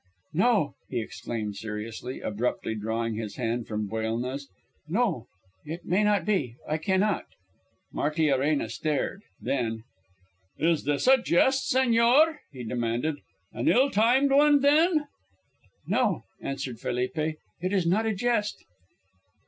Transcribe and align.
"No," 0.33 0.73
he 0.89 0.99
exclaimed 0.99 1.57
seriously, 1.57 2.21
abruptly 2.21 2.73
drawing 2.73 3.13
his 3.13 3.35
hand 3.35 3.67
from 3.67 3.87
Buelna's, 3.87 4.47
"no. 4.87 5.27
It 5.63 5.85
may 5.85 6.03
not 6.03 6.25
be. 6.25 6.55
I 6.67 6.79
cannot." 6.79 7.25
Martiarena 7.93 8.67
stared. 8.69 9.21
Then: 9.39 9.83
"Is 10.57 10.85
this 10.85 11.05
a 11.05 11.19
jest, 11.19 11.71
señor?" 11.71 12.37
he 12.51 12.63
demanded. 12.63 13.17
"An 13.53 13.67
ill 13.67 13.91
timed 13.91 14.31
one, 14.31 14.61
then." 14.61 15.05
"No," 15.85 16.23
answered 16.41 16.79
Felipe, 16.79 17.19
"it 17.59 17.71
is 17.71 17.85
not 17.85 18.07
a 18.07 18.15
jest." 18.15 18.57